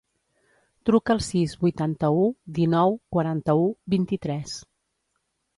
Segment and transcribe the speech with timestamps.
[0.89, 2.25] Truca al sis, vuitanta-u,
[2.61, 4.57] dinou, quaranta-u, vint-i-tres.